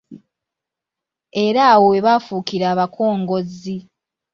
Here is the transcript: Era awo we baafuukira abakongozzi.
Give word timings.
Era 1.45 1.61
awo 1.71 1.85
we 1.91 1.99
baafuukira 2.05 2.65
abakongozzi. 2.73 3.75